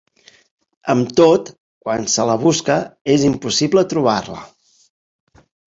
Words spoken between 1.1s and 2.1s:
tot, quan